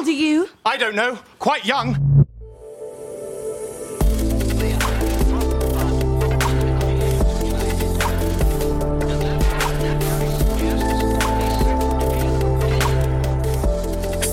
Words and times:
old 0.00 0.08
are 0.08 0.12
you? 0.12 0.48
I 0.64 0.78
don't 0.78 0.94
know. 0.94 1.18
Quite 1.38 1.66
young. 1.66 1.94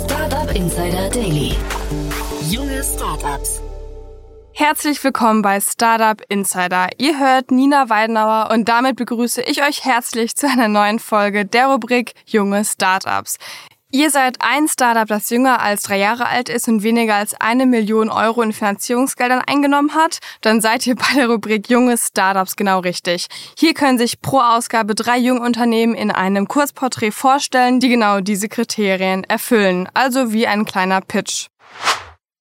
Startup 0.05 0.55
Insider 0.55 1.09
Daily. 1.09 1.57
Junge 2.49 2.81
Startups. 2.83 3.61
Herzlich 4.53 5.03
willkommen 5.03 5.41
bei 5.41 5.59
Startup 5.59 6.19
Insider. 6.29 6.89
Ihr 6.97 7.19
hört 7.19 7.51
Nina 7.51 7.89
Weidenauer 7.89 8.49
und 8.51 8.69
damit 8.69 8.95
begrüße 8.95 9.41
ich 9.43 9.61
euch 9.61 9.85
herzlich 9.85 10.35
zu 10.35 10.47
einer 10.47 10.67
neuen 10.67 10.99
Folge 10.99 11.45
der 11.45 11.67
Rubrik 11.67 12.13
Junge 12.25 12.63
Startups. 12.63 13.37
Ihr 13.89 14.09
seid 14.11 14.35
ein 14.41 14.67
Startup, 14.67 15.07
das 15.07 15.29
jünger 15.29 15.61
als 15.61 15.83
drei 15.83 15.97
Jahre 15.97 16.27
alt 16.27 16.49
ist 16.49 16.67
und 16.67 16.83
weniger 16.83 17.15
als 17.15 17.39
eine 17.39 17.65
Million 17.65 18.09
Euro 18.09 18.41
in 18.41 18.51
Finanzierungsgeldern 18.51 19.41
eingenommen 19.47 19.93
hat, 19.95 20.19
dann 20.41 20.59
seid 20.59 20.85
ihr 20.85 20.95
bei 20.95 21.13
der 21.15 21.29
Rubrik 21.29 21.69
Junge 21.69 21.97
Startups 21.97 22.57
genau 22.57 22.79
richtig. 22.79 23.27
Hier 23.57 23.73
können 23.73 23.97
sich 23.97 24.21
pro 24.21 24.39
Ausgabe 24.39 24.93
drei 24.93 25.17
Jungunternehmen 25.17 25.95
in 25.95 26.11
einem 26.11 26.49
Kurzporträt 26.49 27.11
vorstellen, 27.11 27.79
die 27.79 27.87
genau 27.87 28.19
diese 28.19 28.49
Kriterien 28.49 29.23
erfüllen, 29.23 29.87
also 29.93 30.33
wie 30.33 30.47
ein 30.47 30.65
kleiner 30.65 30.99
Pitch. 30.99 31.47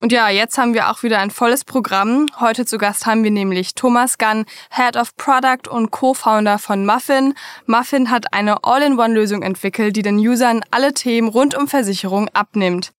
Und 0.02 0.12
ja, 0.12 0.28
jetzt 0.28 0.58
haben 0.58 0.74
wir 0.74 0.90
auch 0.90 1.02
wieder 1.02 1.20
ein 1.20 1.30
volles 1.30 1.64
Programm. 1.64 2.26
Heute 2.38 2.66
zu 2.66 2.76
Gast 2.76 3.06
haben 3.06 3.24
wir 3.24 3.30
nämlich 3.30 3.74
Thomas 3.74 4.18
Gunn, 4.18 4.44
Head 4.70 4.94
of 4.96 5.16
Product 5.16 5.70
und 5.70 5.90
Co-Founder 5.90 6.58
von 6.58 6.84
Muffin. 6.84 7.32
Muffin 7.64 8.10
hat 8.10 8.34
eine 8.34 8.62
All-in-One-Lösung 8.62 9.42
entwickelt, 9.42 9.96
die 9.96 10.02
den 10.02 10.18
Usern 10.18 10.62
alle 10.70 10.92
Themen 10.92 11.28
rund 11.28 11.56
um 11.56 11.66
Versicherung 11.66 12.28
abnimmt. 12.34 12.92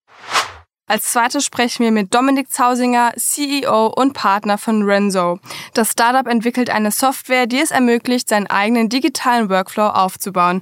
Als 0.89 1.11
zweites 1.11 1.45
sprechen 1.45 1.83
wir 1.83 1.91
mit 1.91 2.15
Dominik 2.15 2.49
Zausinger, 2.49 3.11
CEO 3.17 3.87
und 3.87 4.13
Partner 4.13 4.57
von 4.57 4.83
Renzo. 4.83 5.37
Das 5.73 5.91
Startup 5.91 6.25
entwickelt 6.25 6.69
eine 6.69 6.91
Software, 6.91 7.45
die 7.45 7.59
es 7.59 7.71
ermöglicht, 7.71 8.29
seinen 8.29 8.47
eigenen 8.47 8.87
digitalen 8.87 9.49
Workflow 9.49 9.87
aufzubauen. 9.87 10.61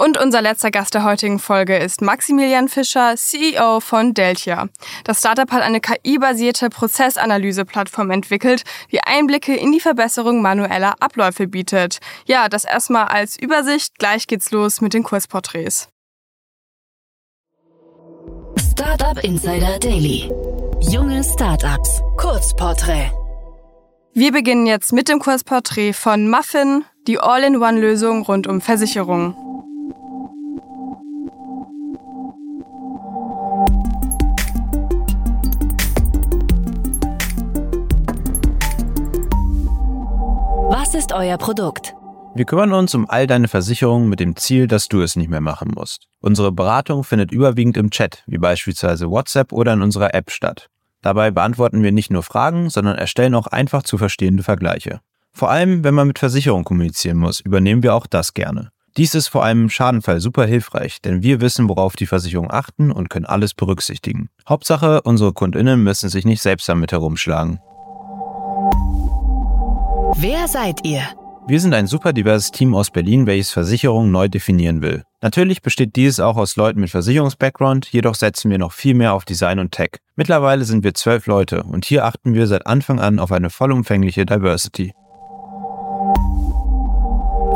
Und 0.00 0.16
unser 0.16 0.40
letzter 0.40 0.70
Gast 0.70 0.94
der 0.94 1.04
heutigen 1.04 1.38
Folge 1.38 1.76
ist 1.76 2.00
Maximilian 2.00 2.70
Fischer, 2.70 3.16
CEO 3.18 3.80
von 3.80 4.14
Deltia. 4.14 4.70
Das 5.04 5.18
Startup 5.18 5.52
hat 5.52 5.60
eine 5.60 5.82
KI-basierte 5.82 6.70
Prozessanalyse-Plattform 6.70 8.10
entwickelt, 8.10 8.62
die 8.92 9.02
Einblicke 9.02 9.54
in 9.54 9.72
die 9.72 9.80
Verbesserung 9.80 10.40
manueller 10.40 10.94
Abläufe 11.00 11.46
bietet. 11.46 11.98
Ja, 12.24 12.48
das 12.48 12.64
erstmal 12.64 13.08
als 13.08 13.38
Übersicht. 13.38 13.98
Gleich 13.98 14.26
geht's 14.26 14.50
los 14.52 14.80
mit 14.80 14.94
den 14.94 15.02
Kurzporträts. 15.02 15.90
Startup 18.72 19.22
Insider 19.22 19.78
Daily. 19.80 20.32
Junge 20.80 21.22
Startups. 21.22 22.00
Kurzporträt. 22.16 23.10
Wir 24.14 24.32
beginnen 24.32 24.66
jetzt 24.66 24.94
mit 24.94 25.10
dem 25.10 25.18
Kurzporträt 25.18 25.92
von 25.92 26.30
Muffin, 26.30 26.86
die 27.06 27.18
All-in-One-Lösung 27.18 28.22
rund 28.22 28.46
um 28.46 28.62
Versicherungen. 28.62 29.49
Was 40.90 40.96
ist 40.96 41.12
euer 41.12 41.38
Produkt? 41.38 41.94
Wir 42.34 42.44
kümmern 42.44 42.72
uns 42.72 42.96
um 42.96 43.08
all 43.08 43.28
deine 43.28 43.46
Versicherungen 43.46 44.08
mit 44.08 44.18
dem 44.18 44.34
Ziel, 44.34 44.66
dass 44.66 44.88
du 44.88 45.02
es 45.02 45.14
nicht 45.14 45.30
mehr 45.30 45.40
machen 45.40 45.70
musst. 45.72 46.08
Unsere 46.18 46.50
Beratung 46.50 47.04
findet 47.04 47.30
überwiegend 47.30 47.76
im 47.76 47.90
Chat, 47.90 48.24
wie 48.26 48.38
beispielsweise 48.38 49.08
WhatsApp 49.08 49.52
oder 49.52 49.74
in 49.74 49.82
unserer 49.82 50.14
App 50.14 50.32
statt. 50.32 50.68
Dabei 51.00 51.30
beantworten 51.30 51.84
wir 51.84 51.92
nicht 51.92 52.10
nur 52.10 52.24
Fragen, 52.24 52.70
sondern 52.70 52.98
erstellen 52.98 53.36
auch 53.36 53.46
einfach 53.46 53.84
zu 53.84 53.98
verstehende 53.98 54.42
Vergleiche. 54.42 54.98
Vor 55.32 55.48
allem, 55.48 55.84
wenn 55.84 55.94
man 55.94 56.08
mit 56.08 56.18
Versicherungen 56.18 56.64
kommunizieren 56.64 57.18
muss, 57.18 57.38
übernehmen 57.38 57.84
wir 57.84 57.94
auch 57.94 58.08
das 58.08 58.34
gerne. 58.34 58.72
Dies 58.96 59.14
ist 59.14 59.28
vor 59.28 59.44
einem 59.44 59.70
Schadenfall 59.70 60.18
super 60.18 60.44
hilfreich, 60.44 61.00
denn 61.00 61.22
wir 61.22 61.40
wissen, 61.40 61.68
worauf 61.68 61.94
die 61.94 62.06
Versicherungen 62.06 62.50
achten 62.50 62.90
und 62.90 63.10
können 63.10 63.26
alles 63.26 63.54
berücksichtigen. 63.54 64.28
Hauptsache, 64.48 65.02
unsere 65.02 65.32
KundInnen 65.32 65.84
müssen 65.84 66.08
sich 66.08 66.24
nicht 66.24 66.42
selbst 66.42 66.68
damit 66.68 66.90
herumschlagen. 66.90 67.60
Wer 70.22 70.48
seid 70.48 70.84
ihr? 70.84 71.00
Wir 71.46 71.60
sind 71.60 71.72
ein 71.72 71.86
super 71.86 72.12
diverses 72.12 72.50
Team 72.50 72.74
aus 72.74 72.90
Berlin, 72.90 73.26
welches 73.26 73.52
Versicherungen 73.52 74.12
neu 74.12 74.28
definieren 74.28 74.82
will. 74.82 75.02
Natürlich 75.22 75.62
besteht 75.62 75.96
dieses 75.96 76.20
auch 76.20 76.36
aus 76.36 76.56
Leuten 76.56 76.78
mit 76.80 76.90
Versicherungsbackground, 76.90 77.86
jedoch 77.90 78.14
setzen 78.14 78.50
wir 78.50 78.58
noch 78.58 78.72
viel 78.72 78.92
mehr 78.92 79.14
auf 79.14 79.24
Design 79.24 79.58
und 79.58 79.72
Tech. 79.72 79.92
Mittlerweile 80.16 80.66
sind 80.66 80.84
wir 80.84 80.92
zwölf 80.92 81.26
Leute 81.26 81.62
und 81.62 81.86
hier 81.86 82.04
achten 82.04 82.34
wir 82.34 82.46
seit 82.48 82.66
Anfang 82.66 83.00
an 83.00 83.18
auf 83.18 83.32
eine 83.32 83.48
vollumfängliche 83.48 84.26
Diversity. 84.26 84.92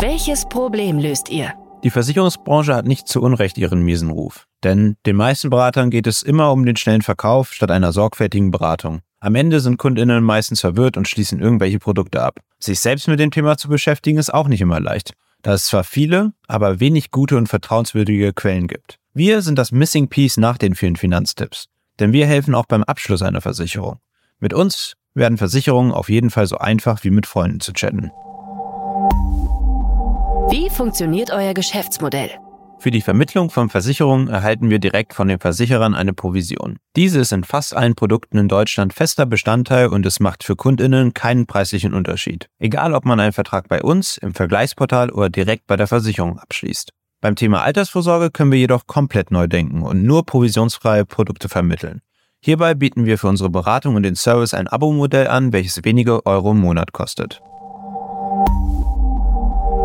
Welches 0.01 0.47
Problem 0.47 0.99
löst 0.99 1.29
ihr? 1.29 1.53
Die 1.83 1.91
Versicherungsbranche 1.91 2.75
hat 2.75 2.87
nicht 2.87 3.09
zu 3.09 3.21
Unrecht 3.21 3.59
ihren 3.59 3.83
miesen 3.83 4.09
Ruf. 4.09 4.47
Denn 4.65 4.97
den 5.05 5.17
meisten 5.17 5.51
Beratern 5.51 5.91
geht 5.91 6.07
es 6.07 6.23
immer 6.23 6.51
um 6.51 6.65
den 6.65 6.77
schnellen 6.77 7.03
Verkauf 7.03 7.53
statt 7.53 7.71
einer 7.71 7.93
sorgfältigen 7.93 8.51
Beratung. 8.51 9.03
Am 9.25 9.37
Ende 9.37 9.61
sind 9.61 9.79
KundInnen 9.79 10.23
meistens 10.23 10.61
verwirrt 10.61 10.99
und 10.99 11.09
schließen 11.09 11.41
irgendwelche 11.41 11.79
Produkte 11.79 12.23
ab. 12.23 12.41
Sich 12.59 12.81
selbst 12.81 13.09
mit 13.09 13.19
dem 13.19 13.31
Thema 13.31 13.57
zu 13.57 13.71
beschäftigen 13.71 14.19
ist 14.19 14.29
auch 14.29 14.49
nicht 14.49 14.61
immer 14.61 14.81
leicht, 14.81 15.15
da 15.41 15.55
es 15.55 15.65
zwar 15.65 15.83
viele, 15.83 16.35
aber 16.47 16.79
wenig 16.79 17.11
gute 17.11 17.39
und 17.39 17.47
vertrauenswürdige 17.47 18.35
Quellen 18.35 18.69
gibt. 18.69 18.99
Wir 19.15 19.41
sind 19.41 19.59
das 19.59 19.73
Missing 19.73 20.09
Piece 20.09 20.37
nach 20.37 20.59
den 20.59 20.75
vielen 20.75 20.97
Finanztipps, 20.97 21.71
denn 22.01 22.13
wir 22.13 22.27
helfen 22.27 22.55
auch 22.55 22.67
beim 22.67 22.85
Abschluss 22.85 23.23
einer 23.23 23.41
Versicherung. 23.41 23.99
Mit 24.41 24.53
uns 24.53 24.93
werden 25.15 25.39
Versicherungen 25.39 25.93
auf 25.93 26.11
jeden 26.11 26.29
Fall 26.29 26.47
so 26.47 26.59
einfach 26.59 27.03
wie 27.03 27.11
mit 27.11 27.27
Freunden 27.27 27.61
zu 27.61 27.73
chatten. 27.73 28.11
Wie 30.51 30.69
funktioniert 30.69 31.31
euer 31.31 31.55
Geschäftsmodell? 31.55 32.29
Für 32.85 32.91
die 32.91 33.01
Vermittlung 33.01 33.49
von 33.49 33.71
Versicherungen 33.71 34.29
erhalten 34.29 34.69
wir 34.69 34.79
direkt 34.79 35.15
von 35.15 35.27
den 35.27 35.39
Versicherern 35.39 35.95
eine 35.95 36.13
Provision. 36.13 36.77
Diese 36.97 37.19
ist 37.19 37.33
in 37.33 37.43
fast 37.43 37.75
allen 37.75 37.95
Produkten 37.95 38.37
in 38.37 38.47
Deutschland 38.47 38.93
fester 38.93 39.25
Bestandteil 39.25 39.87
und 39.87 40.05
es 40.05 40.21
macht 40.21 40.45
für 40.45 40.55
Kundinnen 40.55 41.15
keinen 41.15 41.47
preislichen 41.47 41.95
Unterschied. 41.95 42.51
Egal 42.59 42.93
ob 42.93 43.07
man 43.07 43.21
einen 43.21 43.33
Vertrag 43.33 43.69
bei 43.69 43.81
uns, 43.83 44.19
im 44.19 44.35
Vergleichsportal 44.35 45.11
oder 45.11 45.31
direkt 45.31 45.67
bei 45.67 45.77
der 45.77 45.87
Versicherung 45.87 46.39
abschließt. 46.39 46.93
Beim 47.23 47.37
Thema 47.37 47.63
Altersvorsorge 47.63 48.31
können 48.31 48.53
wir 48.53 48.59
jedoch 48.59 48.87
komplett 48.87 49.31
neu 49.31 49.47
denken 49.47 49.81
und 49.81 50.03
nur 50.03 50.27
provisionsfreie 50.27 51.07
Produkte 51.07 51.49
vermitteln. 51.49 52.03
Hierbei 52.43 52.75
bieten 52.75 53.07
wir 53.07 53.17
für 53.17 53.29
unsere 53.29 53.49
Beratung 53.49 53.95
und 53.95 54.03
den 54.03 54.15
Service 54.15 54.53
ein 54.53 54.69
Abo-Modell 54.69 55.29
an, 55.29 55.55
welches 55.55 55.83
wenige 55.85 56.27
Euro 56.27 56.51
im 56.51 56.61
Monat 56.61 56.93
kostet. 56.93 57.41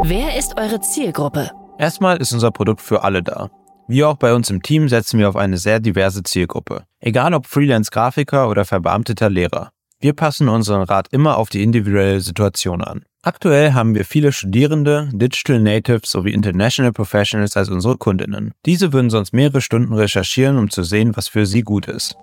Wer 0.03 0.37
ist 0.37 0.59
eure 0.59 0.81
Zielgruppe? 0.81 1.51
Erstmal 1.79 2.17
ist 2.17 2.33
unser 2.33 2.51
Produkt 2.51 2.81
für 2.81 3.03
alle 3.03 3.23
da. 3.23 3.49
Wie 3.87 4.03
auch 4.03 4.17
bei 4.17 4.33
uns 4.33 4.49
im 4.49 4.61
Team 4.61 4.89
setzen 4.89 5.17
wir 5.17 5.29
auf 5.29 5.37
eine 5.37 5.57
sehr 5.57 5.79
diverse 5.79 6.23
Zielgruppe. 6.23 6.83
Egal 6.99 7.33
ob 7.33 7.47
Freelance-Grafiker 7.47 8.49
oder 8.49 8.65
verbeamteter 8.65 9.29
Lehrer. 9.29 9.71
Wir 10.01 10.11
passen 10.11 10.49
unseren 10.49 10.83
Rat 10.83 11.07
immer 11.11 11.37
auf 11.37 11.47
die 11.47 11.63
individuelle 11.63 12.19
Situation 12.19 12.81
an. 12.83 13.03
Aktuell 13.21 13.73
haben 13.73 13.95
wir 13.95 14.03
viele 14.03 14.33
Studierende, 14.33 15.09
Digital 15.13 15.61
Natives 15.61 16.11
sowie 16.11 16.33
International 16.33 16.91
Professionals 16.91 17.55
als 17.55 17.69
unsere 17.69 17.97
Kundinnen. 17.97 18.51
Diese 18.65 18.91
würden 18.91 19.09
sonst 19.09 19.31
mehrere 19.31 19.61
Stunden 19.61 19.93
recherchieren, 19.93 20.57
um 20.57 20.69
zu 20.69 20.83
sehen, 20.83 21.15
was 21.15 21.29
für 21.29 21.45
sie 21.45 21.61
gut 21.61 21.87
ist. 21.87 22.17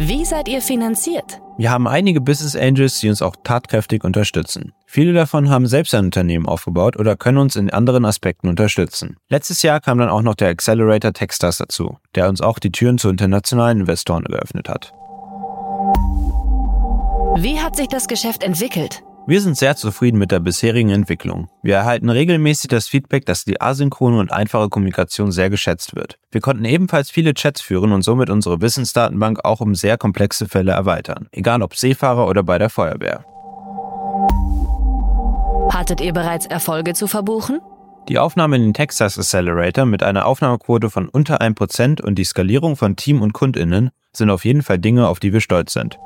Wie 0.00 0.24
seid 0.26 0.48
ihr 0.48 0.60
finanziert? 0.60 1.40
Wir 1.58 1.70
haben 1.70 1.88
einige 1.88 2.20
Business 2.20 2.54
Angels, 2.54 3.00
die 3.00 3.08
uns 3.08 3.22
auch 3.22 3.34
tatkräftig 3.42 4.04
unterstützen. 4.04 4.72
Viele 4.86 5.14
davon 5.14 5.48
haben 5.48 5.66
selbst 5.66 5.94
ein 5.94 6.04
Unternehmen 6.04 6.46
aufgebaut 6.46 6.98
oder 6.98 7.16
können 7.16 7.38
uns 7.38 7.56
in 7.56 7.70
anderen 7.70 8.04
Aspekten 8.04 8.48
unterstützen. 8.48 9.16
Letztes 9.30 9.62
Jahr 9.62 9.80
kam 9.80 9.96
dann 9.96 10.10
auch 10.10 10.20
noch 10.20 10.34
der 10.34 10.48
Accelerator 10.48 11.14
Techstars 11.14 11.56
dazu, 11.56 11.96
der 12.14 12.28
uns 12.28 12.42
auch 12.42 12.58
die 12.58 12.72
Türen 12.72 12.98
zu 12.98 13.08
internationalen 13.08 13.80
Investoren 13.80 14.24
geöffnet 14.24 14.68
hat. 14.68 14.92
Wie 17.38 17.58
hat 17.58 17.76
sich 17.76 17.88
das 17.88 18.06
Geschäft 18.06 18.42
entwickelt? 18.42 19.02
Wir 19.28 19.40
sind 19.40 19.56
sehr 19.56 19.74
zufrieden 19.74 20.18
mit 20.18 20.30
der 20.30 20.38
bisherigen 20.38 20.90
Entwicklung. 20.90 21.48
Wir 21.60 21.74
erhalten 21.74 22.10
regelmäßig 22.10 22.68
das 22.68 22.86
Feedback, 22.86 23.26
dass 23.26 23.44
die 23.44 23.60
asynchrone 23.60 24.20
und 24.20 24.30
einfache 24.30 24.68
Kommunikation 24.68 25.32
sehr 25.32 25.50
geschätzt 25.50 25.96
wird. 25.96 26.20
Wir 26.30 26.40
konnten 26.40 26.64
ebenfalls 26.64 27.10
viele 27.10 27.34
Chats 27.34 27.60
führen 27.60 27.90
und 27.90 28.02
somit 28.02 28.30
unsere 28.30 28.60
Wissensdatenbank 28.60 29.44
auch 29.44 29.60
um 29.60 29.74
sehr 29.74 29.98
komplexe 29.98 30.46
Fälle 30.46 30.70
erweitern, 30.70 31.26
egal 31.32 31.62
ob 31.62 31.74
Seefahrer 31.74 32.28
oder 32.28 32.44
bei 32.44 32.58
der 32.58 32.70
Feuerwehr. 32.70 33.24
Hattet 35.74 36.00
ihr 36.00 36.12
bereits 36.12 36.46
Erfolge 36.46 36.94
zu 36.94 37.08
verbuchen? 37.08 37.58
Die 38.08 38.20
Aufnahme 38.20 38.54
in 38.54 38.62
den 38.62 38.74
Texas 38.74 39.18
Accelerator 39.18 39.86
mit 39.86 40.04
einer 40.04 40.26
Aufnahmequote 40.26 40.88
von 40.88 41.08
unter 41.08 41.40
1% 41.40 42.00
und 42.00 42.14
die 42.14 42.24
Skalierung 42.24 42.76
von 42.76 42.94
Team 42.94 43.22
und 43.22 43.32
KundInnen 43.32 43.90
sind 44.12 44.30
auf 44.30 44.44
jeden 44.44 44.62
Fall 44.62 44.78
Dinge, 44.78 45.08
auf 45.08 45.18
die 45.18 45.32
wir 45.32 45.40
stolz 45.40 45.72
sind. 45.72 45.98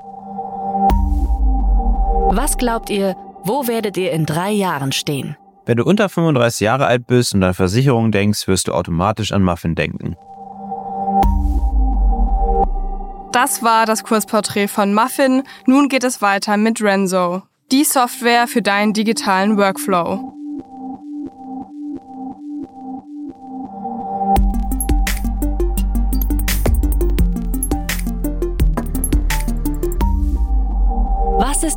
Was 2.32 2.56
glaubt 2.56 2.90
ihr, 2.90 3.16
wo 3.42 3.66
werdet 3.66 3.96
ihr 3.96 4.12
in 4.12 4.24
drei 4.24 4.52
Jahren 4.52 4.92
stehen? 4.92 5.36
Wenn 5.66 5.78
du 5.78 5.84
unter 5.84 6.08
35 6.08 6.60
Jahre 6.60 6.86
alt 6.86 7.08
bist 7.08 7.34
und 7.34 7.42
an 7.42 7.54
Versicherungen 7.54 8.12
denkst, 8.12 8.46
wirst 8.46 8.68
du 8.68 8.72
automatisch 8.72 9.32
an 9.32 9.42
Muffin 9.42 9.74
denken. 9.74 10.14
Das 13.32 13.64
war 13.64 13.84
das 13.84 14.04
Kursporträt 14.04 14.68
von 14.68 14.94
Muffin. 14.94 15.42
Nun 15.66 15.88
geht 15.88 16.04
es 16.04 16.22
weiter 16.22 16.56
mit 16.56 16.80
Renzo, 16.80 17.42
die 17.72 17.82
Software 17.82 18.46
für 18.46 18.62
deinen 18.62 18.92
digitalen 18.92 19.56
Workflow. 19.56 20.32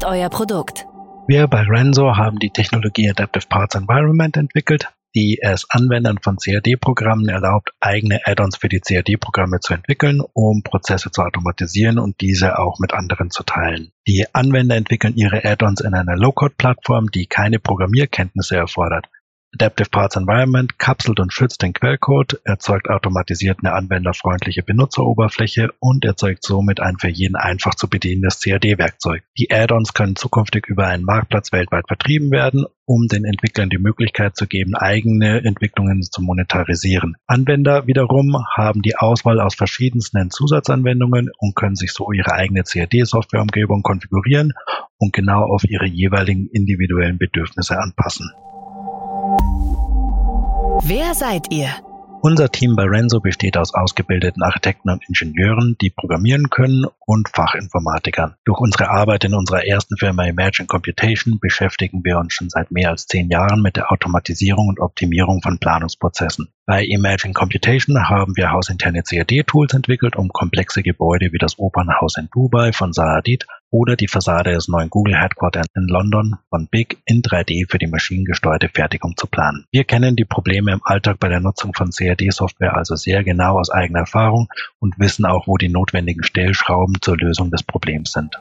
Ist 0.03 0.09
euer 0.09 0.29
Produkt? 0.29 0.85
Wir 1.27 1.47
bei 1.47 1.61
Renzo 1.61 2.17
haben 2.17 2.37
die 2.37 2.49
Technologie 2.49 3.09
Adaptive 3.09 3.47
Parts 3.47 3.75
Environment 3.75 4.35
entwickelt, 4.35 4.89
die 5.15 5.39
es 5.41 5.65
Anwendern 5.69 6.17
von 6.21 6.37
CAD-Programmen 6.37 7.29
erlaubt, 7.29 7.71
eigene 7.79 8.19
Add-ons 8.25 8.57
für 8.57 8.67
die 8.67 8.81
CAD-Programme 8.81 9.59
zu 9.61 9.73
entwickeln, 9.73 10.21
um 10.33 10.63
Prozesse 10.63 11.11
zu 11.11 11.21
automatisieren 11.21 11.99
und 11.99 12.19
diese 12.19 12.59
auch 12.59 12.79
mit 12.79 12.93
anderen 12.93 13.29
zu 13.29 13.43
teilen. 13.43 13.91
Die 14.07 14.25
Anwender 14.33 14.75
entwickeln 14.75 15.15
ihre 15.15 15.45
Add-ons 15.45 15.79
in 15.79 15.93
einer 15.93 16.17
Low-Code-Plattform, 16.17 17.09
die 17.09 17.27
keine 17.27 17.59
Programmierkenntnisse 17.59 18.57
erfordert. 18.57 19.05
Adaptive 19.53 19.89
Parts 19.91 20.15
Environment 20.15 20.79
kapselt 20.79 21.19
und 21.19 21.31
schützt 21.31 21.61
den 21.61 21.73
Quellcode, 21.73 22.41
erzeugt 22.43 22.89
automatisiert 22.89 23.59
eine 23.61 23.73
anwenderfreundliche 23.73 24.63
Benutzeroberfläche 24.63 25.69
und 25.79 26.03
erzeugt 26.05 26.43
somit 26.43 26.79
ein 26.79 26.97
für 26.97 27.09
jeden 27.09 27.35
einfach 27.35 27.75
zu 27.75 27.87
bedienendes 27.87 28.41
CAD-Werkzeug. 28.41 29.21
Die 29.37 29.51
Add-ons 29.51 29.93
können 29.93 30.15
zukünftig 30.15 30.65
über 30.65 30.87
einen 30.87 31.03
Marktplatz 31.03 31.51
weltweit 31.51 31.85
vertrieben 31.87 32.31
werden, 32.31 32.65
um 32.85 33.07
den 33.07 33.25
Entwicklern 33.25 33.69
die 33.69 33.77
Möglichkeit 33.77 34.35
zu 34.35 34.47
geben, 34.47 34.73
eigene 34.73 35.43
Entwicklungen 35.45 36.01
zu 36.01 36.23
monetarisieren. 36.23 37.15
Anwender 37.27 37.85
wiederum 37.85 38.43
haben 38.55 38.81
die 38.81 38.97
Auswahl 38.97 39.39
aus 39.39 39.53
verschiedensten 39.53 40.31
Zusatzanwendungen 40.31 41.29
und 41.37 41.55
können 41.55 41.75
sich 41.75 41.91
so 41.91 42.11
ihre 42.11 42.33
eigene 42.33 42.63
CAD-Softwareumgebung 42.63 43.83
konfigurieren 43.83 44.53
und 44.97 45.13
genau 45.13 45.43
auf 45.43 45.63
ihre 45.63 45.85
jeweiligen 45.85 46.47
individuellen 46.51 47.19
Bedürfnisse 47.19 47.77
anpassen. 47.77 48.31
Wer 50.85 51.13
seid 51.15 51.49
ihr? 51.49 51.69
Unser 52.21 52.49
Team 52.49 52.75
bei 52.75 52.83
Renzo 52.83 53.21
besteht 53.21 53.55
aus 53.55 53.73
ausgebildeten 53.73 54.43
Architekten 54.43 54.89
und 54.89 55.07
Ingenieuren, 55.07 55.77
die 55.79 55.89
programmieren 55.89 56.49
können 56.49 56.85
und 57.05 57.29
Fachinformatikern. 57.29 58.35
Durch 58.43 58.59
unsere 58.59 58.89
Arbeit 58.89 59.23
in 59.23 59.33
unserer 59.33 59.65
ersten 59.65 59.95
Firma 59.97 60.25
Imagine 60.25 60.67
Computation 60.67 61.39
beschäftigen 61.39 62.01
wir 62.03 62.17
uns 62.17 62.33
schon 62.33 62.49
seit 62.49 62.71
mehr 62.71 62.89
als 62.89 63.07
zehn 63.07 63.29
Jahren 63.29 63.61
mit 63.61 63.77
der 63.77 63.93
Automatisierung 63.93 64.67
und 64.67 64.81
Optimierung 64.81 65.41
von 65.41 65.57
Planungsprozessen. 65.57 66.49
Bei 66.65 66.85
Imagine 66.85 67.33
Computation 67.33 68.07
haben 68.07 68.37
wir 68.37 68.51
hausinterne 68.51 69.03
CAD-Tools 69.03 69.73
entwickelt, 69.73 70.15
um 70.15 70.29
komplexe 70.29 70.81
Gebäude 70.81 71.33
wie 71.33 71.37
das 71.37 71.59
Opernhaus 71.59 72.15
in 72.17 72.29
Dubai 72.31 72.71
von 72.71 72.93
Saadit 72.93 73.45
oder 73.69 73.97
die 73.97 74.07
Fassade 74.07 74.53
des 74.53 74.69
neuen 74.69 74.89
Google 74.89 75.19
Headquarters 75.19 75.65
in 75.75 75.89
London 75.89 76.37
von 76.49 76.69
Big 76.71 77.01
in 77.05 77.21
3D 77.21 77.69
für 77.69 77.79
die 77.79 77.87
maschinengesteuerte 77.87 78.69
Fertigung 78.69 79.17
zu 79.17 79.27
planen. 79.27 79.65
Wir 79.71 79.83
kennen 79.83 80.15
die 80.15 80.23
Probleme 80.23 80.71
im 80.71 80.79
Alltag 80.85 81.19
bei 81.19 81.27
der 81.27 81.41
Nutzung 81.41 81.73
von 81.73 81.89
CAD-Software 81.89 82.77
also 82.77 82.95
sehr 82.95 83.25
genau 83.25 83.59
aus 83.59 83.69
eigener 83.69 83.99
Erfahrung 83.99 84.47
und 84.79 84.97
wissen 84.99 85.25
auch, 85.25 85.47
wo 85.47 85.57
die 85.57 85.67
notwendigen 85.67 86.23
Stellschrauben 86.23 87.01
zur 87.01 87.17
Lösung 87.17 87.51
des 87.51 87.63
Problems 87.63 88.13
sind. 88.13 88.39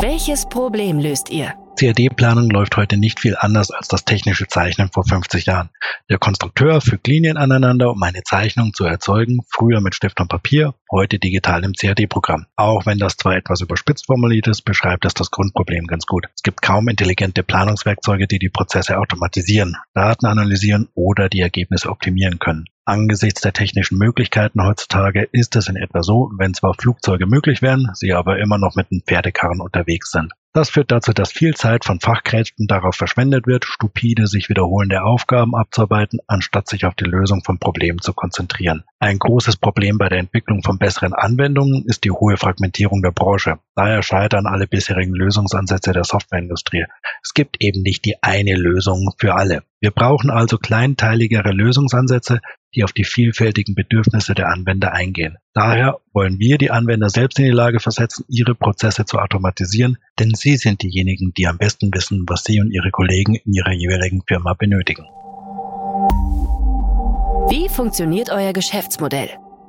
Welches 0.00 0.48
Problem 0.48 0.98
löst 0.98 1.28
ihr? 1.28 1.52
CAD-Planung 1.76 2.50
läuft 2.50 2.76
heute 2.76 2.96
nicht 2.96 3.18
viel 3.18 3.36
anders 3.36 3.72
als 3.72 3.88
das 3.88 4.04
technische 4.04 4.46
Zeichnen 4.46 4.90
vor 4.92 5.04
50 5.04 5.46
Jahren. 5.46 5.70
Der 6.08 6.18
Konstrukteur 6.18 6.80
fügt 6.80 7.08
Linien 7.08 7.36
aneinander, 7.36 7.90
um 7.90 8.02
eine 8.02 8.22
Zeichnung 8.22 8.72
zu 8.72 8.84
erzeugen, 8.84 9.40
früher 9.50 9.80
mit 9.80 9.94
Stift 9.94 10.20
und 10.20 10.28
Papier, 10.28 10.74
heute 10.90 11.18
digital 11.18 11.64
im 11.64 11.72
CAD-Programm. 11.72 12.46
Auch 12.54 12.86
wenn 12.86 12.98
das 12.98 13.16
zwar 13.16 13.36
etwas 13.36 13.60
überspitzt 13.60 14.06
formuliert 14.06 14.46
ist, 14.46 14.62
beschreibt 14.62 15.04
es 15.04 15.14
das 15.14 15.32
Grundproblem 15.32 15.86
ganz 15.86 16.06
gut. 16.06 16.26
Es 16.34 16.42
gibt 16.42 16.62
kaum 16.62 16.88
intelligente 16.88 17.42
Planungswerkzeuge, 17.42 18.28
die 18.28 18.38
die 18.38 18.50
Prozesse 18.50 18.96
automatisieren, 18.96 19.76
Daten 19.94 20.26
analysieren 20.26 20.88
oder 20.94 21.28
die 21.28 21.40
Ergebnisse 21.40 21.90
optimieren 21.90 22.38
können. 22.38 22.66
Angesichts 22.86 23.40
der 23.40 23.54
technischen 23.54 23.96
Möglichkeiten 23.96 24.62
heutzutage 24.62 25.26
ist 25.32 25.56
es 25.56 25.68
in 25.68 25.76
etwa 25.76 26.02
so, 26.02 26.30
wenn 26.36 26.52
zwar 26.52 26.74
Flugzeuge 26.74 27.26
möglich 27.26 27.62
wären, 27.62 27.90
sie 27.94 28.12
aber 28.12 28.38
immer 28.38 28.58
noch 28.58 28.76
mit 28.76 28.88
einem 28.90 29.00
Pferdekarren 29.00 29.62
unterwegs 29.62 30.10
sind. 30.10 30.32
Das 30.52 30.70
führt 30.70 30.92
dazu, 30.92 31.12
dass 31.12 31.32
viel 31.32 31.54
Zeit 31.54 31.84
von 31.84 31.98
Fachkräften 31.98 32.68
darauf 32.68 32.94
verschwendet 32.94 33.48
wird, 33.48 33.64
stupide 33.64 34.28
sich 34.28 34.48
wiederholende 34.48 35.02
Aufgaben 35.02 35.56
abzuarbeiten, 35.56 36.20
anstatt 36.28 36.68
sich 36.68 36.84
auf 36.84 36.94
die 36.94 37.06
Lösung 37.06 37.42
von 37.42 37.58
Problemen 37.58 38.00
zu 38.00 38.12
konzentrieren. 38.12 38.84
Ein 39.00 39.18
großes 39.18 39.56
Problem 39.56 39.98
bei 39.98 40.08
der 40.08 40.20
Entwicklung 40.20 40.62
von 40.62 40.78
besseren 40.78 41.12
Anwendungen 41.12 41.84
ist 41.86 42.04
die 42.04 42.12
hohe 42.12 42.36
Fragmentierung 42.36 43.02
der 43.02 43.10
Branche. 43.10 43.58
Daher 43.74 44.04
scheitern 44.04 44.46
alle 44.46 44.68
bisherigen 44.68 45.14
Lösungsansätze 45.14 45.92
der 45.92 46.04
Softwareindustrie. 46.04 46.84
Es 47.24 47.34
gibt 47.34 47.56
eben 47.58 47.82
nicht 47.82 48.04
die 48.04 48.22
eine 48.22 48.54
Lösung 48.54 49.10
für 49.18 49.34
alle. 49.34 49.64
Wir 49.80 49.90
brauchen 49.90 50.30
also 50.30 50.56
kleinteiligere 50.56 51.50
Lösungsansätze, 51.50 52.40
die 52.74 52.84
auf 52.84 52.92
die 52.92 53.04
vielfältigen 53.04 53.74
Bedürfnisse 53.74 54.34
der 54.34 54.48
Anwender 54.48 54.92
eingehen. 54.92 55.38
Daher 55.52 56.00
wollen 56.12 56.38
wir 56.38 56.58
die 56.58 56.70
Anwender 56.70 57.10
selbst 57.10 57.38
in 57.38 57.44
die 57.44 57.50
Lage 57.50 57.80
versetzen, 57.80 58.24
ihre 58.28 58.54
Prozesse 58.54 59.04
zu 59.04 59.18
automatisieren, 59.18 59.98
denn 60.18 60.34
sie 60.34 60.56
sind 60.56 60.82
diejenigen, 60.82 61.32
die 61.34 61.46
am 61.46 61.58
besten 61.58 61.92
wissen, 61.94 62.24
was 62.28 62.44
sie 62.44 62.60
und 62.60 62.70
ihre 62.70 62.90
Kollegen 62.90 63.34
in 63.34 63.52
ihrer 63.52 63.72
jeweiligen 63.72 64.22
Firma 64.26 64.54
benötigen. 64.54 65.04
Wie 67.48 67.68
funktioniert 67.68 68.30
euer 68.30 68.52
Geschäftsmodell? 68.52 69.28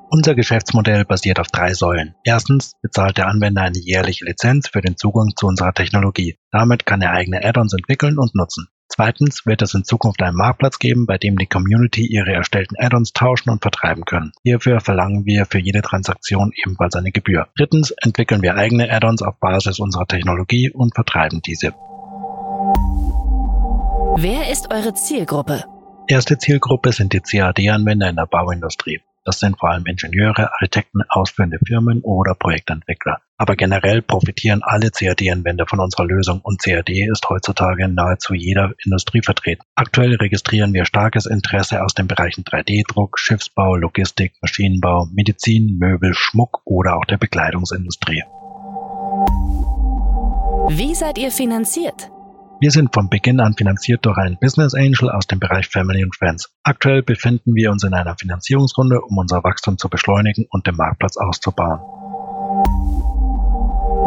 Unser 0.10 0.36
Geschäftsmodell 0.36 1.04
basiert 1.04 1.40
auf 1.40 1.48
drei 1.48 1.74
Säulen. 1.74 2.16
Erstens 2.24 2.74
bezahlt 2.82 3.18
der 3.18 3.28
Anwender 3.28 3.64
eine 3.64 3.80
jährliche 3.80 4.24
Lizenz 4.24 4.70
für 4.70 4.82
den 4.82 4.98
Zugang 4.98 5.34
zu 5.36 5.48
unserer 5.48 5.74
Technologie. 5.74 6.38
Damit 6.52 6.86
kann 6.86 7.02
er 7.02 7.12
eigene 7.12 7.44
Add-ons 7.44 7.74
entwickeln 7.74 8.18
und 8.18 8.34
nutzen. 8.36 8.68
Zweitens 8.96 9.46
wird 9.46 9.62
es 9.62 9.74
in 9.74 9.84
Zukunft 9.84 10.22
einen 10.22 10.38
Marktplatz 10.38 10.80
geben, 10.80 11.06
bei 11.06 11.18
dem 11.18 11.38
die 11.38 11.48
Community 11.48 12.06
ihre 12.06 12.32
erstellten 12.32 12.78
Add-ons 12.80 13.12
tauschen 13.12 13.50
und 13.50 13.62
vertreiben 13.62 14.06
können. 14.06 14.32
Hierfür 14.44 14.80
verlangen 14.80 15.26
wir 15.26 15.46
für 15.46 15.60
jede 15.60 15.82
Transaktion 15.82 16.54
ebenfalls 16.64 16.96
eine 16.96 17.12
Gebühr. 17.12 17.50
Drittens 17.58 17.92
entwickeln 17.92 18.42
wir 18.42 18.56
eigene 18.56 18.90
Add-ons 18.90 19.22
auf 19.22 19.38
Basis 19.42 19.80
unserer 19.80 20.06
Technologie 20.06 20.72
und 20.72 20.96
vertreiben 20.96 21.42
diese. 21.46 21.74
Wer 24.16 24.50
ist 24.50 24.74
eure 24.74 24.94
Zielgruppe? 24.94 25.66
Erste 26.08 26.38
Zielgruppe 26.38 26.94
sind 26.94 27.12
die 27.12 27.20
CAD-Anwender 27.20 28.08
in 28.08 28.16
der 28.16 28.28
Bauindustrie. 28.28 29.02
Das 29.26 29.40
sind 29.40 29.60
vor 29.60 29.72
allem 29.72 29.88
Ingenieure, 29.88 30.54
Architekten, 30.54 31.02
ausführende 31.10 31.58
Firmen 31.66 32.02
oder 32.02 32.36
Projektentwickler. 32.36 33.22
Aber 33.38 33.56
generell 33.56 34.04
profitieren 34.04 34.62
alle 34.62 34.92
CAD-Anwender 34.92 35.66
von 35.66 35.80
unserer 35.80 36.06
Lösung 36.06 36.42
und 36.42 36.62
CAD 36.62 36.90
ist 37.12 37.28
heutzutage 37.28 37.86
in 37.86 37.96
nahezu 37.96 38.36
jeder 38.36 38.74
Industrie 38.86 39.24
vertreten. 39.24 39.64
Aktuell 39.74 40.16
registrieren 40.16 40.74
wir 40.74 40.86
starkes 40.86 41.26
Interesse 41.26 41.84
aus 41.84 41.96
den 41.96 42.08
Bereichen 42.08 42.44
3D-Druck, 42.44 43.18
Schiffsbau, 43.18 43.76
Logistik, 43.76 44.34
Maschinenbau, 44.42 45.08
Medizin, 45.12 45.78
Möbel, 45.80 46.14
Schmuck 46.14 46.62
oder 46.64 46.96
auch 46.96 47.06
der 47.06 47.18
Bekleidungsindustrie. 47.18 48.24
Wie 50.70 50.94
seid 50.94 51.18
ihr 51.18 51.32
finanziert? 51.32 52.12
Wir 52.66 52.72
sind 52.72 52.96
von 52.96 53.12
Beginn 53.12 53.40
an 53.42 53.54
finanziert 53.54 54.04
durch 54.08 54.18
einen 54.18 54.40
Business 54.40 54.74
Angel 54.74 55.12
aus 55.12 55.28
dem 55.28 55.40
Bereich 55.40 55.68
Family 55.68 56.02
and 56.02 56.16
Friends. 56.16 56.50
Aktuell 56.64 57.04
befinden 57.04 57.54
wir 57.54 57.70
uns 57.70 57.84
in 57.84 57.94
einer 57.94 58.16
Finanzierungsrunde, 58.18 59.02
um 59.02 59.20
unser 59.20 59.44
Wachstum 59.44 59.78
zu 59.78 59.88
beschleunigen 59.88 60.48
und 60.50 60.66
den 60.66 60.76
Marktplatz 60.76 61.16
auszubauen. 61.16 62.05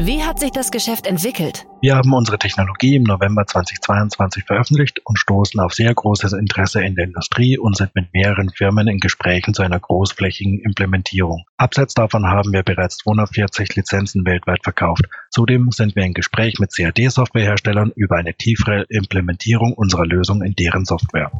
Wie 0.00 0.22
hat 0.22 0.38
sich 0.38 0.52
das 0.52 0.70
Geschäft 0.70 1.08
entwickelt? 1.08 1.66
Wir 1.82 1.96
haben 1.96 2.14
unsere 2.14 2.38
Technologie 2.38 2.94
im 2.94 3.02
November 3.02 3.44
2022 3.44 4.44
veröffentlicht 4.44 5.00
und 5.04 5.18
stoßen 5.18 5.58
auf 5.58 5.74
sehr 5.74 5.92
großes 5.92 6.34
Interesse 6.34 6.84
in 6.84 6.94
der 6.94 7.06
Industrie 7.06 7.58
und 7.58 7.76
sind 7.76 7.92
mit 7.96 8.14
mehreren 8.14 8.48
Firmen 8.50 8.86
in 8.86 9.00
Gesprächen 9.00 9.54
zu 9.54 9.62
einer 9.62 9.80
großflächigen 9.80 10.60
Implementierung. 10.60 11.46
Abseits 11.56 11.94
davon 11.94 12.28
haben 12.28 12.52
wir 12.52 12.62
bereits 12.62 12.98
240 12.98 13.74
Lizenzen 13.74 14.24
weltweit 14.24 14.62
verkauft. 14.62 15.06
Zudem 15.30 15.72
sind 15.72 15.96
wir 15.96 16.04
in 16.04 16.14
Gespräch 16.14 16.60
mit 16.60 16.72
CAD-Softwareherstellern 16.72 17.90
über 17.96 18.18
eine 18.18 18.34
tiefere 18.34 18.84
Implementierung 18.90 19.72
unserer 19.72 20.06
Lösung 20.06 20.42
in 20.42 20.54
deren 20.54 20.84
Software. 20.84 21.32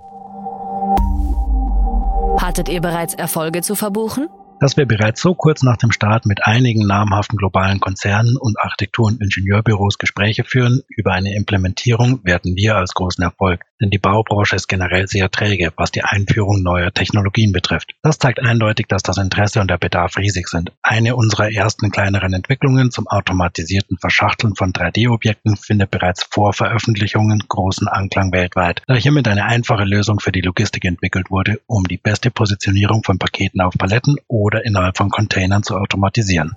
Hattet 2.42 2.68
ihr 2.68 2.80
bereits 2.80 3.14
Erfolge 3.14 3.62
zu 3.62 3.76
verbuchen? 3.76 4.26
Dass 4.60 4.76
wir 4.76 4.86
bereits 4.86 5.20
so 5.20 5.34
kurz 5.34 5.62
nach 5.62 5.76
dem 5.76 5.92
Start 5.92 6.26
mit 6.26 6.44
einigen 6.44 6.84
namhaften 6.84 7.36
globalen 7.36 7.78
Konzernen 7.78 8.36
und 8.36 8.58
Architektur- 8.58 9.06
und 9.06 9.22
Ingenieurbüros 9.22 9.98
Gespräche 9.98 10.42
führen 10.42 10.80
über 10.88 11.12
eine 11.12 11.36
Implementierung, 11.36 12.20
werten 12.24 12.56
wir 12.56 12.76
als 12.76 12.92
großen 12.92 13.22
Erfolg. 13.22 13.64
Denn 13.80 13.90
die 13.90 13.98
Baubranche 13.98 14.56
ist 14.56 14.68
generell 14.68 15.06
sehr 15.06 15.30
träge, 15.30 15.72
was 15.76 15.90
die 15.90 16.02
Einführung 16.02 16.62
neuer 16.62 16.92
Technologien 16.92 17.52
betrifft. 17.52 17.94
Das 18.02 18.18
zeigt 18.18 18.40
eindeutig, 18.40 18.86
dass 18.88 19.02
das 19.02 19.18
Interesse 19.18 19.60
und 19.60 19.70
der 19.70 19.78
Bedarf 19.78 20.16
riesig 20.16 20.48
sind. 20.48 20.72
Eine 20.82 21.16
unserer 21.16 21.50
ersten 21.50 21.90
kleineren 21.90 22.32
Entwicklungen 22.32 22.90
zum 22.90 23.06
automatisierten 23.06 23.98
Verschachteln 23.98 24.54
von 24.54 24.72
3D-Objekten 24.72 25.56
findet 25.56 25.90
bereits 25.90 26.26
vor 26.30 26.52
Veröffentlichungen 26.52 27.42
großen 27.48 27.88
Anklang 27.88 28.32
weltweit, 28.32 28.82
da 28.86 28.94
hiermit 28.94 29.28
eine 29.28 29.44
einfache 29.44 29.84
Lösung 29.84 30.20
für 30.20 30.32
die 30.32 30.40
Logistik 30.40 30.84
entwickelt 30.84 31.30
wurde, 31.30 31.60
um 31.66 31.84
die 31.84 31.98
beste 31.98 32.30
Positionierung 32.30 33.02
von 33.04 33.18
Paketen 33.18 33.60
auf 33.60 33.74
Paletten 33.78 34.16
oder 34.26 34.64
innerhalb 34.64 34.96
von 34.96 35.10
Containern 35.10 35.62
zu 35.62 35.76
automatisieren. 35.76 36.56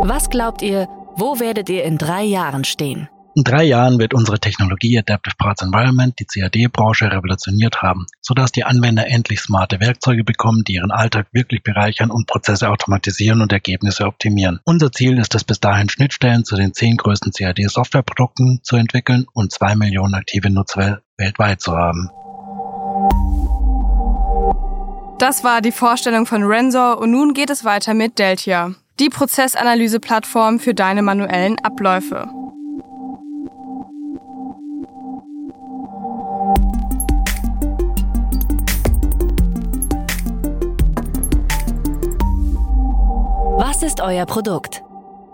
Was 0.00 0.30
glaubt 0.30 0.62
ihr, 0.62 0.88
wo 1.16 1.40
werdet 1.40 1.68
ihr 1.68 1.84
in 1.84 1.98
drei 1.98 2.22
Jahren 2.22 2.64
stehen? 2.64 3.08
In 3.38 3.44
drei 3.44 3.62
Jahren 3.62 4.00
wird 4.00 4.14
unsere 4.14 4.40
Technologie 4.40 4.98
Adaptive 4.98 5.36
Parts 5.38 5.62
Environment 5.62 6.12
die 6.18 6.24
CAD-Branche 6.24 7.12
revolutioniert 7.12 7.82
haben, 7.82 8.06
sodass 8.20 8.50
die 8.50 8.64
Anwender 8.64 9.06
endlich 9.06 9.40
smarte 9.40 9.78
Werkzeuge 9.78 10.24
bekommen, 10.24 10.64
die 10.66 10.74
ihren 10.74 10.90
Alltag 10.90 11.28
wirklich 11.30 11.62
bereichern 11.62 12.10
und 12.10 12.26
Prozesse 12.26 12.68
automatisieren 12.68 13.40
und 13.40 13.52
Ergebnisse 13.52 14.06
optimieren. 14.06 14.58
Unser 14.64 14.90
Ziel 14.90 15.20
ist 15.20 15.36
es 15.36 15.44
bis 15.44 15.60
dahin 15.60 15.88
Schnittstellen 15.88 16.44
zu 16.44 16.56
den 16.56 16.74
zehn 16.74 16.96
größten 16.96 17.30
CAD-Softwareprodukten 17.30 18.58
zu 18.64 18.74
entwickeln 18.74 19.26
und 19.34 19.52
zwei 19.52 19.76
Millionen 19.76 20.14
aktive 20.14 20.50
Nutzer 20.50 21.02
weltweit 21.16 21.60
zu 21.60 21.76
haben. 21.76 22.10
Das 25.20 25.44
war 25.44 25.60
die 25.60 25.70
Vorstellung 25.70 26.26
von 26.26 26.42
Rensor 26.42 26.98
und 26.98 27.12
nun 27.12 27.34
geht 27.34 27.50
es 27.50 27.64
weiter 27.64 27.94
mit 27.94 28.18
Deltia, 28.18 28.74
die 28.98 29.10
Prozessanalyse-Plattform 29.10 30.58
für 30.58 30.74
deine 30.74 31.02
manuellen 31.02 31.56
Abläufe. 31.60 32.37
Euer 44.08 44.24
Produkt? 44.24 44.82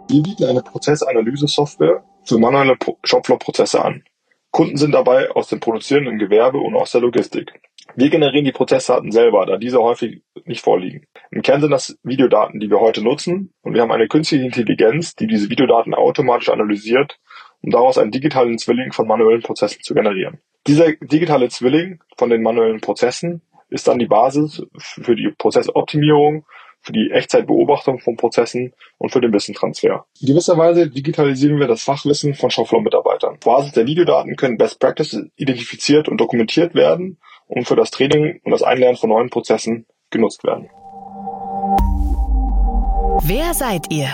Wir 0.08 0.22
bieten 0.22 0.44
eine 0.44 0.60
Prozessanalyse-Software 0.62 2.04
für 2.24 2.38
manuelle 2.38 2.76
Shopfloor-Prozesse 3.04 3.82
an. 3.82 4.02
Kunden 4.50 4.76
sind 4.76 4.92
dabei 4.92 5.30
aus 5.30 5.48
dem 5.48 5.60
produzierenden 5.60 6.18
Gewerbe 6.18 6.58
und 6.58 6.74
aus 6.74 6.90
der 6.90 7.00
Logistik. 7.00 7.52
Wir 7.94 8.10
generieren 8.10 8.44
die 8.44 8.52
Prozessdaten 8.52 9.12
selber, 9.12 9.46
da 9.46 9.58
diese 9.58 9.80
häufig 9.80 10.22
nicht 10.44 10.62
vorliegen. 10.62 11.06
Im 11.30 11.42
Kern 11.42 11.60
sind 11.60 11.70
das 11.70 11.96
Videodaten, 12.02 12.58
die 12.58 12.68
wir 12.68 12.80
heute 12.80 13.02
nutzen, 13.02 13.52
und 13.62 13.74
wir 13.74 13.82
haben 13.82 13.92
eine 13.92 14.08
künstliche 14.08 14.44
Intelligenz, 14.44 15.14
die 15.14 15.28
diese 15.28 15.50
Videodaten 15.50 15.94
automatisch 15.94 16.48
analysiert, 16.48 17.18
um 17.62 17.70
daraus 17.70 17.96
einen 17.96 18.10
digitalen 18.10 18.58
Zwilling 18.58 18.92
von 18.92 19.06
manuellen 19.06 19.42
Prozessen 19.42 19.82
zu 19.82 19.94
generieren. 19.94 20.40
Dieser 20.66 20.92
digitale 20.94 21.48
Zwilling 21.48 22.00
von 22.16 22.30
den 22.30 22.42
manuellen 22.42 22.80
Prozessen 22.80 23.42
ist 23.68 23.86
dann 23.86 23.98
die 23.98 24.06
Basis 24.06 24.62
für 24.76 25.14
die 25.14 25.32
Prozessoptimierung 25.38 26.44
für 26.84 26.92
die 26.92 27.10
Echtzeitbeobachtung 27.10 27.98
von 27.98 28.16
Prozessen 28.16 28.74
und 28.98 29.10
für 29.10 29.20
den 29.20 29.32
Wissentransfer. 29.32 30.04
In 30.20 30.28
gewisser 30.28 30.58
Weise 30.58 30.88
digitalisieren 30.88 31.58
wir 31.58 31.66
das 31.66 31.82
Fachwissen 31.82 32.34
von 32.34 32.50
Shopfloor-Mitarbeitern. 32.50 33.34
Auf 33.34 33.40
Basis 33.40 33.72
der 33.72 33.86
Videodaten 33.86 34.36
können 34.36 34.58
Best 34.58 34.78
Practices 34.78 35.26
identifiziert 35.36 36.08
und 36.08 36.18
dokumentiert 36.18 36.74
werden 36.74 37.18
und 37.46 37.66
für 37.66 37.76
das 37.76 37.90
Training 37.90 38.40
und 38.44 38.52
das 38.52 38.62
Einlernen 38.62 38.96
von 38.96 39.10
neuen 39.10 39.30
Prozessen 39.30 39.86
genutzt 40.10 40.44
werden. 40.44 40.68
Wer 43.26 43.54
seid 43.54 43.90
ihr? 43.90 44.08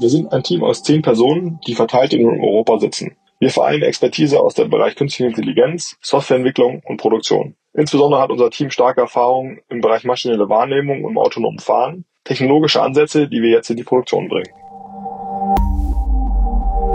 Wir 0.00 0.08
sind 0.08 0.32
ein 0.32 0.42
Team 0.42 0.64
aus 0.64 0.82
zehn 0.82 1.02
Personen, 1.02 1.60
die 1.66 1.74
verteilt 1.74 2.12
in 2.14 2.26
Europa 2.26 2.78
sitzen. 2.78 3.16
Wir 3.42 3.50
vereinen 3.50 3.82
Expertise 3.82 4.38
aus 4.38 4.52
dem 4.52 4.68
Bereich 4.68 4.96
künstliche 4.96 5.30
Intelligenz, 5.30 5.96
Softwareentwicklung 6.02 6.82
und 6.84 6.98
Produktion. 6.98 7.56
Insbesondere 7.72 8.20
hat 8.20 8.28
unser 8.28 8.50
Team 8.50 8.68
starke 8.68 9.00
Erfahrung 9.00 9.60
im 9.70 9.80
Bereich 9.80 10.04
maschinelle 10.04 10.50
Wahrnehmung 10.50 11.04
und 11.04 11.16
autonomen 11.16 11.58
Fahren, 11.58 12.04
technologische 12.24 12.82
Ansätze, 12.82 13.28
die 13.28 13.40
wir 13.40 13.48
jetzt 13.48 13.70
in 13.70 13.78
die 13.78 13.82
Produktion 13.82 14.28
bringen. 14.28 14.50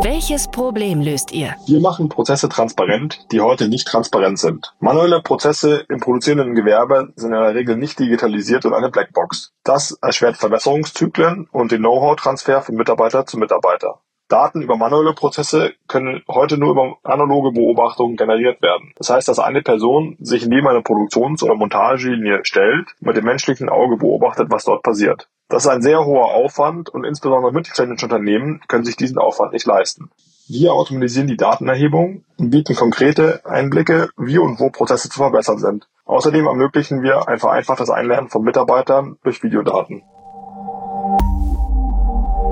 Welches 0.04 0.48
Problem 0.50 1.02
löst 1.02 1.32
ihr? 1.32 1.56
Wir 1.66 1.80
machen 1.80 2.10
Prozesse 2.10 2.48
transparent, 2.48 3.25
die 3.32 3.42
heute 3.42 3.68
nicht 3.68 3.88
transparent 3.88 4.38
sind. 4.38 4.72
Manuelle 4.80 5.24
Prozesse 5.24 5.84
im 5.90 6.00
produzierenden 6.00 6.54
Gewerbe 6.54 7.12
sind 7.16 7.34
in 7.34 7.42
der 7.42 7.56
Regel 7.56 7.75
nicht 7.75 7.98
digitalisiert 7.98 8.66
und 8.66 8.75
eine 8.75 8.92
Blackbox. 8.92 9.52
Das 9.64 9.98
erschwert 10.00 10.38
Verbesserungszyklen 10.38 11.50
und 11.52 11.72
den 11.72 11.80
Know-how-Transfer 11.80 12.62
von 12.62 12.75
Mitarbeiter 12.75 13.25
zu 13.25 13.40
Mitarbeiter. 13.40 14.02
Daten 14.27 14.62
über 14.62 14.75
manuelle 14.75 15.13
Prozesse 15.13 15.74
können 15.88 16.24
heute 16.27 16.58
nur 16.58 16.72
über 16.72 16.98
analoge 17.03 17.51
Beobachtungen 17.51 18.17
generiert 18.17 18.62
werden. 18.62 18.94
Das 18.98 19.10
heißt, 19.10 19.27
dass 19.27 19.39
eine 19.39 19.62
Person 19.62 20.17
sich 20.20 20.48
neben 20.48 20.67
einer 20.67 20.82
Produktions- 20.82 21.44
oder 21.44 21.55
Montagelinie 21.55 22.39
stellt 22.44 22.88
und 23.00 23.08
mit 23.08 23.17
dem 23.17 23.25
menschlichen 23.25 23.70
Auge 23.70 23.98
beobachtet, 23.98 24.48
was 24.50 24.65
dort 24.65 24.82
passiert. 24.82 25.27
Das 25.48 25.65
ist 25.65 25.70
ein 25.70 25.84
sehr 25.84 26.03
hoher 26.05 26.34
Aufwand 26.34 26.89
und 26.89 27.03
insbesondere 27.03 27.53
mittelständische 27.53 28.08
Unternehmen 28.08 28.62
können 28.67 28.84
sich 28.84 28.96
diesen 28.96 29.20
Aufwand 29.20 29.53
nicht 29.53 29.67
leisten. 29.67 30.10
Wir 30.48 30.74
automatisieren 30.74 31.27
die 31.27 31.38
Datenerhebung 31.38 32.24
und 32.38 32.50
bieten 32.50 32.75
konkrete 32.75 33.41
Einblicke, 33.46 34.10
wie 34.17 34.38
und 34.38 34.60
wo 34.60 34.70
Prozesse 34.70 35.10
zu 35.10 35.17
verbessern 35.17 35.60
sind. 35.60 35.88
Außerdem 36.05 36.46
ermöglichen 36.46 37.01
wir 37.01 37.27
ein 37.27 37.39
vereinfachtes 37.39 37.89
Einlernen 37.89 38.29
von 38.29 38.44
Mitarbeitern 38.44 39.17
durch 39.24 39.41
Videodaten. 39.41 40.03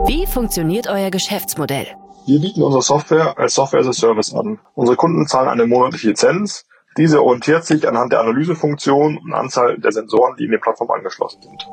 Wie 0.06 0.28
funktioniert 0.28 0.88
euer 0.90 1.10
Geschäftsmodell? 1.12 1.88
Wir 2.26 2.42
bieten 2.42 2.62
unsere 2.62 2.82
Software 2.82 3.38
als 3.38 3.56
Software 3.56 3.80
as 3.80 3.88
a 3.88 3.94
Service 3.94 4.34
an. 4.34 4.60
Unsere 4.76 4.98
Kunden 4.98 5.28
zahlen 5.28 5.48
eine 5.48 5.66
monatliche 5.66 6.10
Lizenz. 6.10 6.66
Diese 6.98 7.24
orientiert 7.24 7.64
sich 7.64 7.88
anhand 7.88 8.12
der 8.12 8.20
Analysefunktion 8.20 9.18
und 9.18 9.34
Anzahl 9.34 9.78
der 9.78 9.94
Sensoren, 9.94 10.36
die 10.38 10.44
in 10.44 10.52
die 10.52 10.58
Plattform 10.58 10.92
angeschlossen 10.92 11.42
sind. 11.44 11.68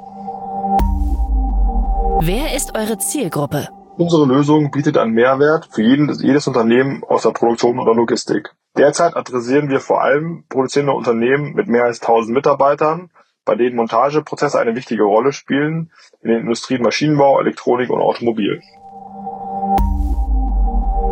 Wer 2.21 2.55
ist 2.55 2.77
eure 2.77 2.99
Zielgruppe? 2.99 3.69
Unsere 3.97 4.27
Lösung 4.27 4.71
bietet 4.71 4.97
einen 4.97 5.13
Mehrwert 5.13 5.69
für 5.73 5.83
jeden, 5.83 6.09
jedes 6.21 6.47
Unternehmen 6.47 7.03
aus 7.09 7.23
der 7.23 7.31
Produktion 7.31 7.81
oder 7.81 7.95
Logistik. 7.95 8.55
Derzeit 8.77 9.17
adressieren 9.17 9.69
wir 9.71 9.81
vor 9.81 10.03
allem 10.03 10.45
produzierende 10.49 10.93
Unternehmen 10.93 11.55
mit 11.55 11.67
mehr 11.67 11.85
als 11.85 12.01
1000 12.01 12.33
Mitarbeitern 12.33 13.11
bei 13.45 13.55
denen 13.55 13.77
Montageprozesse 13.77 14.59
eine 14.59 14.75
wichtige 14.75 15.05
Rolle 15.05 15.33
spielen 15.33 15.91
in 16.23 16.31
den 16.31 16.41
Industrien 16.41 16.83
Maschinenbau, 16.83 17.41
Elektronik 17.41 17.91
und 17.91 18.01
Automobil. 18.01 18.61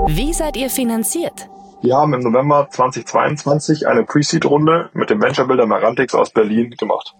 Wie 0.07 0.33
seid 0.33 0.57
ihr 0.57 0.71
finanziert? 0.71 1.49
Wir 1.81 1.97
haben 1.97 2.13
im 2.13 2.21
November 2.21 2.69
2022 2.71 3.87
eine 3.87 4.05
Pre-Seed-Runde 4.05 4.91
mit 4.95 5.11
dem 5.11 5.23
Venture-Builder 5.23 5.67
Marantix 5.67 6.15
aus 6.15 6.31
Berlin 6.31 6.71
gemacht. 6.71 7.15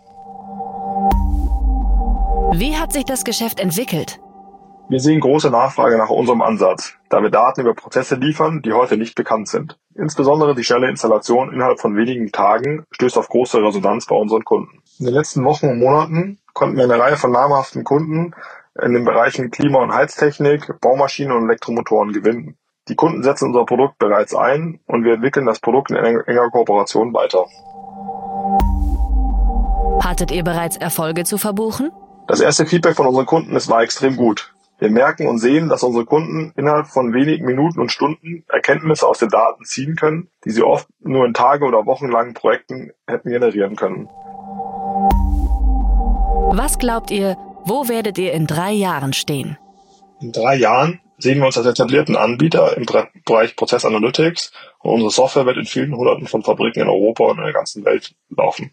Wie 2.55 2.77
hat 2.77 2.93
sich 2.93 3.05
das 3.05 3.25
Geschäft 3.25 3.61
entwickelt? 3.61 4.19
Wir 4.89 5.01
sehen 5.01 5.21
große 5.21 5.51
Nachfrage 5.51 5.99
nach 5.99 6.09
unserem 6.09 6.41
Ansatz, 6.41 6.95
da 7.11 7.23
wir 7.23 7.31
Daten 7.31 7.61
über 7.61 7.75
Prozesse 7.75 8.15
liefern, 8.15 8.63
die 8.63 8.73
heute 8.73 8.97
nicht 8.97 9.15
bekannt 9.15 9.49
sind. 9.49 9.79
Insbesondere 9.99 10.55
die 10.55 10.63
schnelle 10.63 10.89
Installation 10.89 11.53
innerhalb 11.53 11.81
von 11.81 11.97
wenigen 11.97 12.31
Tagen 12.31 12.85
stößt 12.93 13.19
auf 13.19 13.29
große 13.29 13.61
Resonanz 13.61 14.07
bei 14.07 14.15
unseren 14.15 14.45
Kunden. 14.45 14.81
In 15.01 15.07
den 15.07 15.15
letzten 15.15 15.45
Wochen 15.45 15.67
und 15.67 15.81
Monaten 15.81 16.39
konnten 16.53 16.77
wir 16.77 16.85
eine 16.85 17.01
Reihe 17.01 17.17
von 17.17 17.33
namhaften 17.33 17.83
Kunden 17.83 18.33
in 18.81 18.93
den 18.93 19.05
Bereichen 19.05 19.51
Klima- 19.51 19.83
und 19.83 19.93
Heiztechnik, 19.93 20.81
Baumaschinen 20.81 21.37
und 21.37 21.45
Elektromotoren 21.47 22.13
gewinnen. 22.13 22.57
Die 22.87 22.95
Kunden 22.95 23.25
setzen 23.25 23.49
unser 23.49 23.65
Produkt 23.65 23.99
bereits 23.99 24.37
ein 24.37 24.79
und 24.87 25.03
wir 25.03 25.15
entwickeln 25.15 25.47
das 25.47 25.59
Produkt 25.59 25.91
in 25.91 25.97
enger 25.97 26.51
Kooperation 26.51 27.13
weiter. 27.13 27.47
Hattet 30.05 30.31
ihr 30.31 30.45
bereits 30.45 30.77
Erfolge 30.77 31.25
zu 31.25 31.39
verbuchen? 31.39 31.91
Das 32.29 32.41
erste 32.41 32.67
Feedback 32.67 32.95
von 32.95 33.07
unseren 33.07 33.27
Kunden 33.27 33.57
ist 33.57 33.69
war 33.69 33.83
extrem 33.83 34.17
gut. 34.17 34.55
Wir 34.81 34.91
merken 34.91 35.27
und 35.27 35.39
sehen, 35.39 35.69
dass 35.69 35.83
unsere 35.83 36.05
Kunden 36.05 36.53
innerhalb 36.57 36.87
von 36.87 37.13
wenigen 37.13 37.45
Minuten 37.47 37.81
und 37.81 37.91
Stunden 37.91 38.45
Erkenntnisse 38.49 39.09
aus 39.09 39.19
den 39.19 39.29
Daten 39.29 39.65
ziehen 39.65 39.97
können, 39.97 40.31
die 40.45 40.51
sie 40.51 40.63
oft 40.63 40.87
nur 41.01 41.27
in 41.27 41.35
Tage- 41.35 41.65
oder 41.65 41.85
wochenlangen 41.85 42.35
Projekten 42.35 42.93
hätten 43.09 43.31
generieren 43.31 43.75
können. 43.75 44.09
Was 46.57 46.79
glaubt 46.79 47.11
ihr, 47.11 47.37
wo 47.65 47.89
werdet 47.89 48.19
ihr 48.19 48.33
in 48.33 48.47
drei 48.47 48.71
Jahren 48.71 49.13
stehen? 49.13 49.59
In 50.21 50.31
drei 50.31 50.55
Jahren 50.55 51.01
sehen 51.19 51.41
wir 51.41 51.47
uns 51.47 51.59
als 51.59 51.67
etablierten 51.67 52.17
Anbieter 52.17 52.77
im 52.77 52.87
Bereich 53.25 53.57
Prozess 53.57 53.85
Analytics 53.85 54.53
und 54.79 54.93
unsere 54.93 55.11
Software 55.11 55.47
wird 55.47 55.57
in 55.57 55.67
vielen 55.67 55.97
hunderten 55.97 56.29
von 56.29 56.45
Fabriken 56.45 56.83
in 56.83 56.89
Europa 56.89 57.25
und 57.25 57.39
in 57.39 57.45
der 57.45 57.53
ganzen 57.53 57.85
Welt 57.85 58.15
laufen. 58.31 58.73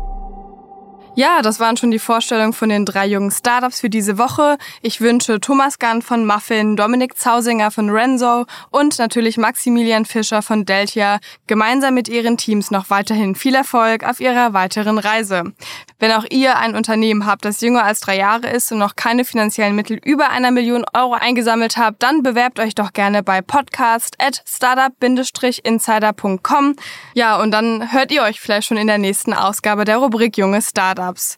Ja, 1.13 1.41
das 1.41 1.59
waren 1.59 1.75
schon 1.75 1.91
die 1.91 1.99
Vorstellungen 1.99 2.53
von 2.53 2.69
den 2.69 2.85
drei 2.85 3.05
jungen 3.05 3.31
Startups 3.31 3.81
für 3.81 3.89
diese 3.89 4.17
Woche. 4.17 4.57
Ich 4.81 5.01
wünsche 5.01 5.41
Thomas 5.41 5.77
Gant 5.77 6.05
von 6.05 6.25
Muffin, 6.25 6.77
Dominik 6.77 7.17
Zausinger 7.17 7.69
von 7.69 7.89
Renzo 7.89 8.45
und 8.69 8.97
natürlich 8.97 9.35
Maximilian 9.37 10.05
Fischer 10.05 10.41
von 10.41 10.63
Deltia 10.63 11.19
gemeinsam 11.47 11.95
mit 11.95 12.07
ihren 12.07 12.37
Teams 12.37 12.71
noch 12.71 12.89
weiterhin 12.89 13.35
viel 13.35 13.55
Erfolg 13.55 14.07
auf 14.07 14.21
ihrer 14.21 14.53
weiteren 14.53 14.97
Reise. 14.97 15.51
Wenn 15.99 16.13
auch 16.13 16.23
ihr 16.29 16.57
ein 16.57 16.75
Unternehmen 16.75 17.25
habt, 17.25 17.43
das 17.43 17.59
jünger 17.59 17.83
als 17.83 17.99
drei 17.99 18.15
Jahre 18.15 18.49
ist 18.49 18.71
und 18.71 18.77
noch 18.77 18.95
keine 18.95 19.25
finanziellen 19.25 19.75
Mittel 19.75 19.99
über 20.03 20.29
einer 20.29 20.51
Million 20.51 20.85
Euro 20.93 21.15
eingesammelt 21.15 21.75
habt, 21.75 22.01
dann 22.01 22.23
bewerbt 22.23 22.57
euch 22.57 22.73
doch 22.73 22.93
gerne 22.93 23.21
bei 23.21 23.41
podcast 23.41 24.15
at 24.17 24.41
startup-insider.com. 24.47 26.75
Ja, 27.15 27.41
und 27.41 27.51
dann 27.51 27.91
hört 27.91 28.13
ihr 28.13 28.23
euch 28.23 28.39
vielleicht 28.39 28.69
schon 28.69 28.77
in 28.77 28.87
der 28.87 28.97
nächsten 28.97 29.33
Ausgabe 29.33 29.83
der 29.83 29.97
Rubrik 29.97 30.37
Junge 30.37 30.61
Startup. 30.61 31.00
Startups. 31.01 31.37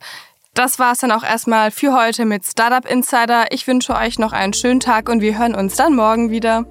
Das 0.53 0.77
war's 0.77 0.99
dann 0.99 1.11
auch 1.11 1.23
erstmal 1.23 1.71
für 1.71 1.93
heute 1.93 2.25
mit 2.25 2.45
Startup 2.45 2.85
Insider. 2.85 3.51
Ich 3.51 3.65
wünsche 3.65 3.95
euch 3.95 4.19
noch 4.19 4.33
einen 4.33 4.53
schönen 4.53 4.79
Tag 4.79 5.09
und 5.09 5.21
wir 5.21 5.37
hören 5.37 5.55
uns 5.55 5.75
dann 5.75 5.95
morgen 5.95 6.29
wieder. 6.29 6.65